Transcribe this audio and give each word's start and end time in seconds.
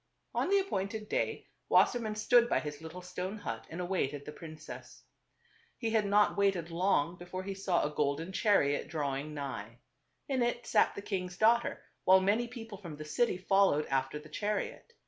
On 0.33 0.49
the 0.49 0.57
appointed 0.57 1.09
day, 1.09 1.45
Wassermann 1.69 2.15
stood 2.17 2.49
by 2.49 2.59
his 2.59 2.81
little 2.81 3.03
stone 3.03 3.37
hut 3.37 3.67
and 3.69 3.79
awaited 3.79 4.25
the 4.25 4.31
princess. 4.31 5.03
He 5.77 5.91
had 5.91 6.07
not 6.07 6.35
waited 6.35 6.71
long 6.71 7.19
before 7.19 7.43
he 7.43 7.53
saw 7.53 7.83
a 7.83 7.91
golden 7.93 8.31
chariot 8.31 8.87
drawing 8.87 9.35
nigh. 9.35 9.77
In 10.27 10.41
it 10.41 10.65
sat 10.65 10.93
^ 10.93 10.95
the 10.95 11.03
king's 11.03 11.37
daughter, 11.37 11.83
while 12.03 12.19
many 12.19 12.47
people 12.47 12.79
from 12.79 12.95
the 12.95 13.05
city 13.05 13.37
followed 13.37 13.85
after 13.91 14.17
the 14.17 14.27
chariot. 14.29 14.91